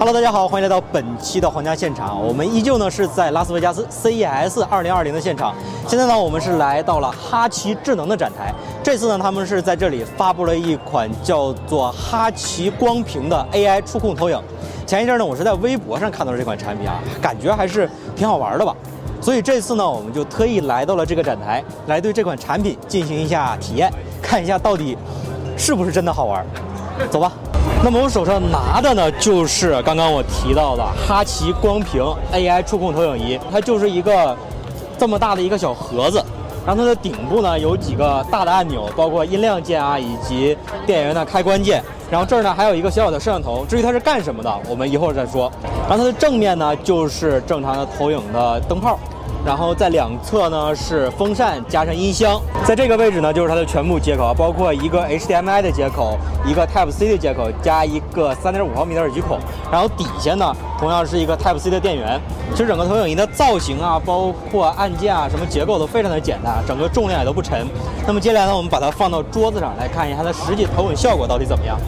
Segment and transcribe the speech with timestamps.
[0.00, 2.26] Hello，大家好，欢迎来到本期的皇家现场。
[2.26, 5.54] 我们依旧呢是在拉斯维加斯 CES 2020的现场。
[5.86, 8.50] 现在呢，我们是来到了哈奇智能的展台。
[8.82, 14.42] 这次呢，他们是在这里发布了一款叫做哈奇光屏的 AI 触控投影。
[14.86, 17.86] 前一阵呢，我是在微博上看到了这款产品啊，感觉还是
[18.16, 18.74] 挺好玩的吧。
[19.20, 23.92] 所以这次呢，我们就特意来到了这个展台，来对这款产品进行一下体验，
[24.22, 24.96] 看一下到底
[25.58, 26.42] 是不是真的好玩。
[27.10, 27.30] 走吧。
[27.82, 34.36] 那么我手上拿的呢，就是刚刚我提到的哈奇光屏 AI 触控投影仪，它就是一个
[34.98, 36.22] 这么大的一个小盒子，
[36.66, 45.50] 然后它的顶部呢有几个大的按钮，包括音量键啊，以及电源的开关键，然后这儿呢还有一个小小的摄像头，至于它是干什么的，我们一会儿再说。
[45.88, 48.98] 然后它的正面呢就是正常的投影的灯泡。
[49.42, 59.38] 然后在两侧呢是风扇加上音箱，在这个位置呢就是它的全部接口，包括一个 HDMI 的接口，一个 Type C 的接口，加一个3.5毫米的耳机孔。
[59.70, 62.20] 然后底下呢同样是一个 Type C 的电源。
[62.52, 67.64] 其实整个投影仪的造型啊，包括按键啊，什么结构都非常的简单，整个重量也都不沉。
[68.06, 71.78] 那么接下来呢，我们把它放到桌子上来看一下它的实际投影效果到底怎么样。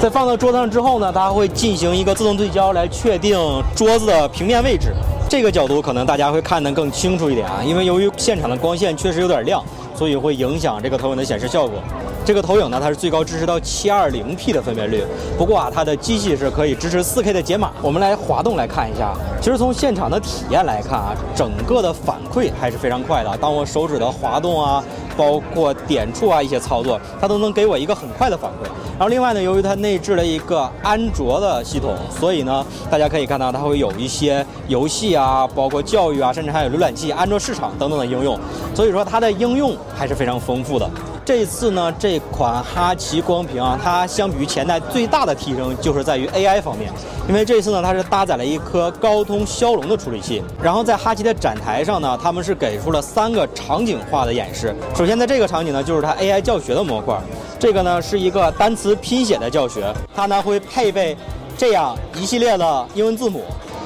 [0.00, 3.36] 在放到桌子上之后呢，它会进行一个自动对焦来确定
[3.74, 4.94] 桌子的平面位置。
[5.28, 9.64] 这个角度可能大家会看得更清楚一点啊，因为由于现场的光线确实有点亮，
[9.96, 11.80] 所以会影响这个投影的显示效果。
[12.24, 15.04] 这个投影呢，它是最高支持到 720P 的分辨率，
[15.36, 17.72] 不过啊，它的机器是可以支持 4K 的解码。
[17.82, 23.36] 我们来滑动来看一下，其实从现场的体验来看啊，整个的反馈还是非常快的。
[23.36, 24.82] 当我手指的滑动啊。
[25.16, 28.66] 包括点触啊一些操作，它都能给我一个很快的反馈。
[28.98, 38.36] 然后另外呢，由于它内置了一个安卓的系统，所以呢，大家可以看到它会有一些游戏啊，包括教育啊，甚至还有浏览器、安卓市场等等的应用。
[38.74, 40.90] 所以说它的应用还是非常丰富的。
[41.24, 46.92] 这次呢，这款哈奇光屏啊，它相比于前代最大的提升就是在于 AI 方面，
[47.26, 50.42] 因为这次呢，它是搭载了一颗高通骁龙的处理器。
[50.62, 54.76] 然后在哈奇的展台上呢，他们是给出了三个场景化的演示。
[54.94, 57.18] 首先在这个场景呢，就是它 AI 教学的模块，
[57.58, 61.16] 这个呢是一个单词拼写的教学，它呢会配备
[61.56, 63.44] 这样一系列的英文字母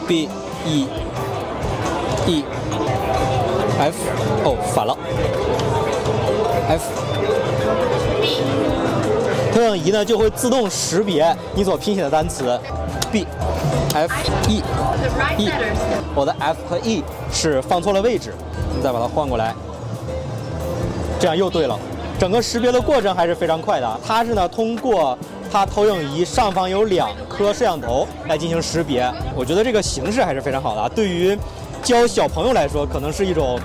[0.09, 0.29] ，B
[0.67, 0.89] E
[2.27, 2.45] E
[3.79, 3.95] F，
[4.45, 4.99] 哦，反了
[6.69, 6.83] ，F。
[9.53, 12.57] 投影仪呢就会自动识别你所拼写的单词
[13.11, 13.27] ，B
[13.93, 14.15] F
[14.47, 14.63] E
[15.37, 15.51] E，
[16.15, 17.03] 我的 F 和 E
[17.33, 18.33] 是放错了位置，
[18.77, 19.53] 你再把它换过来，
[21.19, 21.77] 这样又对了。
[22.21, 25.19] 整个识别的过程还是非常快的，它是呢通过
[25.51, 30.89] 它投影仪上方有两颗摄像头来进行识别，我觉得这个形式还是非常好的。
[30.95, 31.37] 对于
[31.83, 33.59] 教小朋友来说，可能是一种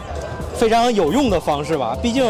[0.56, 2.25] 非常有用的方式吧，毕竟。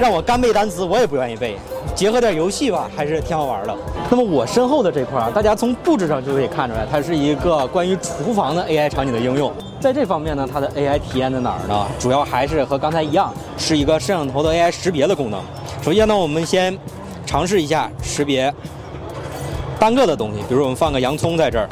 [0.00, 1.58] 让我干背单词，我也不愿意背。
[1.94, 3.76] 结合点游戏吧，还是挺好玩的。
[4.08, 9.52] 那么我身后的这块啊，大家从布置上就可以看出来，它是一个关于厨房的 AI 场景的应用。
[9.78, 11.86] 在这方面呢，它的 AI 体验在哪儿呢？
[11.98, 15.38] 主要还是和刚才一样，是一个摄像头的 AI 识别的功能。
[15.82, 16.78] 首先呢，我们先
[17.26, 18.52] 尝试一下识别
[19.78, 21.68] 单个的东西，比如我们放个洋葱在这儿，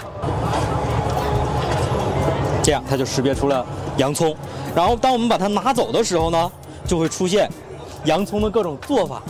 [2.62, 3.64] 这样它就识别出了
[3.96, 4.36] 洋葱。
[4.74, 6.52] 然后当我们把它拿走的时候呢，
[6.86, 7.50] 就会出现。
[8.08, 9.22] 洋葱的各种做法，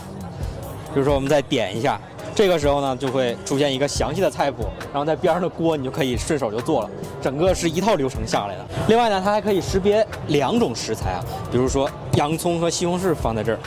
[0.95, 2.01] 比如说我们再点一下，
[2.33, 6.91] 这个时候呢就会出现一个详细的菜谱，然后在边上的锅你就可以顺手就做了，
[7.21, 8.65] 整个是一套流程下来的。
[8.87, 13.59] 另外呢，它还可以识别两种食材啊，比如说洋葱和西红柿放在这儿，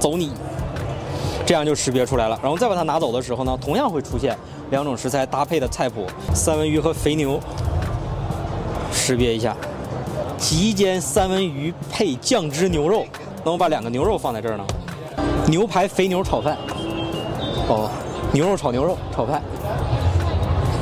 [0.00, 0.32] 走你，
[1.44, 2.40] 这样就识别出来了。
[2.42, 4.34] 然后再把它拿走的时候呢，同样会出现
[4.70, 7.38] 两种食材搭配的菜谱，三文鱼和肥牛，
[8.90, 9.54] 识别一下，
[10.38, 13.04] 极煎三文鱼配酱汁牛肉。
[13.46, 14.66] 那我把两个牛肉放在这儿呢，
[15.46, 16.58] 牛排肥牛炒饭，
[17.68, 17.88] 哦，
[18.32, 19.40] 牛肉炒牛肉炒饭，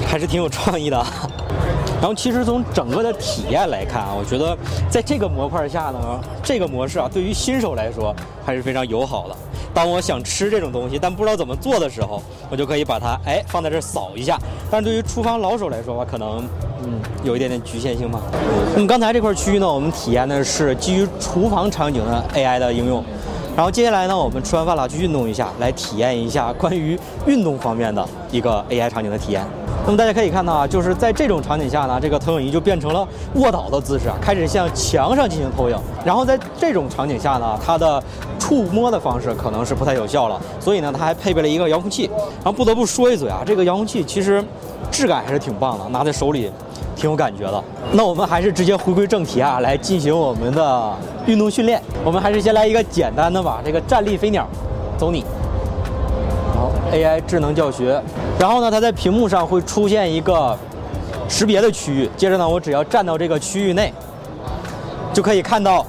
[0.06, 0.96] 还是挺有创意的。
[2.00, 4.56] 然后其实从整个的体验来看啊，我觉得
[4.88, 8.16] 在这个模块下呢，这个模式啊，对于新手来说
[8.46, 9.37] 还是非常友好的。
[9.74, 14.38] 当我想吃这种东西，但不知道怎么做的时候，我就可以把它哎放在这儿扫一下。
[14.70, 16.38] 但是对于厨房老手来说吧，可能
[16.84, 18.20] 嗯有一点点局限性吧。
[18.74, 23.04] 那么刚才这块区域呢，我们体验的是基于厨房场景的 AI 的应用。
[23.56, 29.44] 然后接下来呢，我们吃完饭了去运动一下，来体验一下关于运动方面的一个 AI 场景的体验。
[29.86, 35.78] 那么大家可以看到啊，就是在这种场景下呢，这个投影仪就变成了卧倒的姿势啊，开始向墙上进行投影。
[36.04, 38.02] 然后在这种场景下呢，它的
[38.44, 42.11] 触摸的方式可能是不太有效了，所以呢，它还配备了一个遥控器。
[42.35, 44.44] 然后不得不说一嘴啊，这个遥控器其实
[44.91, 46.52] 质感还是挺棒的，拿在手里
[46.94, 47.64] 挺有感觉的。
[47.93, 50.93] 那我们还是直接回归正题啊，来进行我们的
[51.25, 51.81] 运动训练。
[52.05, 54.46] 我们还是先来一个简单的吧，这个站立飞鸟，
[54.99, 55.25] 走你。
[56.93, 57.99] 然 AI 智能教学。
[58.38, 60.55] 然后呢，它在屏幕上会出现一个
[61.31, 63.91] 识别的区域，接着呢，我只要站到这个区域内，
[65.14, 65.87] 就可以看到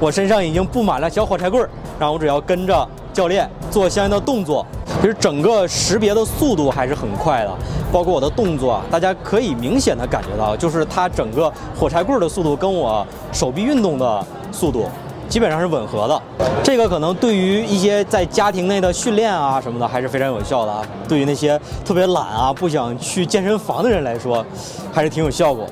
[0.00, 1.68] 我身上已经布满了小火柴棍儿，
[1.98, 4.66] 然后我只要跟着教练做相应的动作。
[5.00, 7.50] 其实整个识别的速度还是很快的，
[7.92, 14.86] 包括我的动作，大家可以明显的感觉到，就是它整个火柴棍儿的速度跟我手臂运动的速度
[15.28, 16.22] 基本上是吻合的。
[16.62, 20.82] 这个可能对于一些在家庭内的训练啊什么的还是非常有效的。
[21.06, 24.44] 对于那些特别懒啊不想去健身房的人来说，
[24.90, 25.66] 还是挺有效果。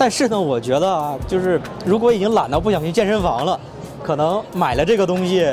[0.00, 3.60] 但是呢，我觉得啊，就是如果已经懒到不想去健身房了，
[4.02, 5.46] 可能买了这个东西。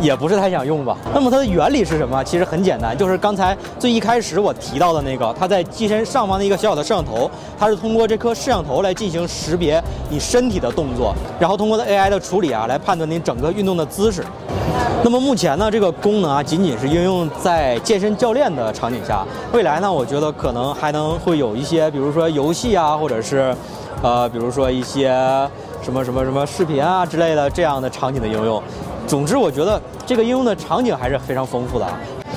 [0.00, 0.96] 也不是太想用吧。
[1.12, 2.24] 那么它的原理是什么？
[2.24, 9.78] 其实很简单，就是刚才最一开始我提到的那个，它在机身上方的一个小小的摄像头，它是通过这颗摄像头来进行识别
[10.08, 14.24] 你身体的动作，然后通过的 AI 的处理啊，来判断你整个运动的姿势。
[15.02, 19.24] 那么目前呢，这个功能啊，仅仅是应用在健身教练的场景下。
[19.50, 23.54] 未来呢，我觉得可能还能会有一些，比如说游戏啊，或者是，
[24.02, 25.08] 呃，比如说一些
[25.80, 28.62] 什么什么什么视频啊之类的这样的场景的应用。
[29.06, 31.86] 总之，我觉得这个应用的场景还是非常丰富的。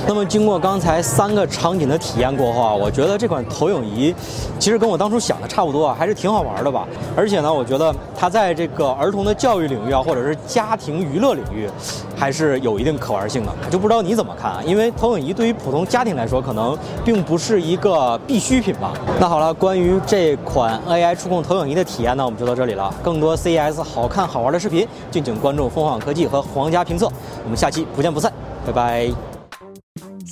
[0.06, 4.13] 那么，经过刚才三个场景的体验过后啊，我觉得这款投影仪
[4.60, 6.86] 其实跟我当初想的差不多啊，还是挺好玩的吧。
[7.16, 11.69] 而且呢，我觉得它在这个儿童的教育领域啊，或者是家庭娱乐领域，
[12.18, 13.51] 还是有一定可玩性的。
[13.72, 14.62] 就不知道你怎么看啊？
[14.66, 18.94] 因为投影仪对于普通家庭来说，可能并不是一个必需品吧。
[19.19, 22.94] 那好了，关于这款 AI 触控投影仪的体验呢，我们就到这里了。
[23.01, 27.10] 更多 CES 好看好玩的视频，敬请关注凤凰科技和皇家评测。
[27.44, 28.31] 我们下期不见不散，
[28.66, 29.32] 拜拜。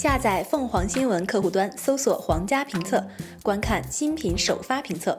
[0.01, 3.05] 下载凤凰新闻客户端，搜索“皇家评测”，
[3.43, 5.15] 观看新品首发评测。